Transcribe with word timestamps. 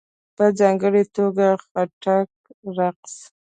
په 0.35 0.45
ځانګړې 0.59 1.03
توګه 1.15 1.47
..خټک 1.63 2.29
رقص.. 2.77 3.15